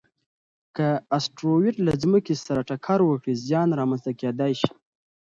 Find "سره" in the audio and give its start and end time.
2.45-2.61